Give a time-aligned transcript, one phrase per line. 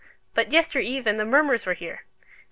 [0.33, 2.05] But yester eve and the mummers were here!